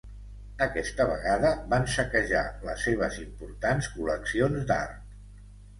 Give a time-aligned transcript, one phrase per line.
[0.65, 5.19] Aquesta vegada van saquejar les seves importants col·leccions d'art.